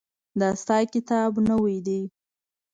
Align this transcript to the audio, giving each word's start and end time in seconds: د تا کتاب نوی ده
د 0.39 0.41
تا 0.65 0.77
کتاب 0.93 1.31
نوی 1.47 1.77
ده 1.85 1.99